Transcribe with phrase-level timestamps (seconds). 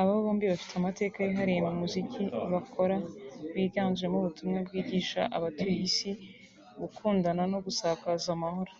[0.00, 2.96] Aba bombi bafite amateka yihariye mu muziki bakora
[3.54, 6.10] wiganjemo ubutumwa bwigisha abatuye Isi
[6.80, 8.72] gukundana no gusakaza amahoro